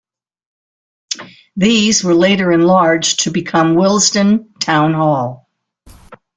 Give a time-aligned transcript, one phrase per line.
[1.55, 5.47] These were later enlarged to become Willesden Town Hall.